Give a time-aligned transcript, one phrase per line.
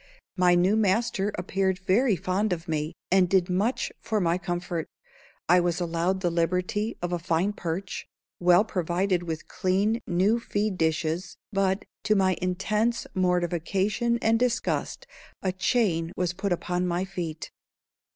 [0.35, 4.87] My new master appeared very fond of me, and did much for my comfort.
[5.47, 8.07] I was allowed the liberty of a fine perch,
[8.39, 15.05] well provided with clean new feed dishes, but, to my intense mortification and disgust,
[15.43, 17.51] a chain was put upon my feet.